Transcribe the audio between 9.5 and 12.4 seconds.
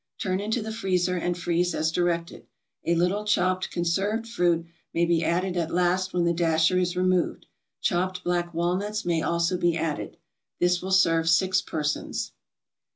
be added. This will serve six persons.